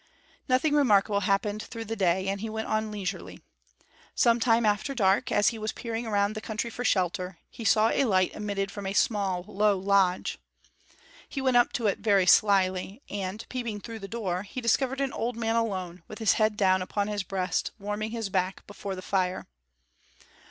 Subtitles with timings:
[0.49, 3.39] Nothing remarkable happened through the day, and he went on leisurely.
[4.15, 7.89] Some time after dark, as he was peering around the country for shelter, he saw
[7.89, 10.39] a light emitted from a small low lodge.
[11.29, 15.13] He went up to it very slyly, and, peeping through the door, he discovered an
[15.13, 19.03] old man alone, with his head down upon his breast, warming his back before the
[19.03, 19.45] fire.